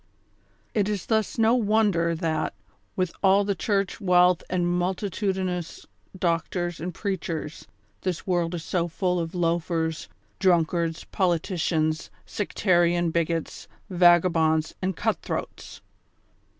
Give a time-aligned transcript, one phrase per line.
[0.73, 2.55] It is thus no wonder that,
[2.95, 5.85] with all the church wealth and multitudinous
[6.17, 7.67] doc tors and preachers,
[8.01, 10.07] this woild is so full of loafers,
[10.39, 12.09] drunk THE CONSPIRATORS AND LOVERS.
[12.09, 15.81] 153 ards, politicians, sectarian bigots, vagabonds and cut tliroats!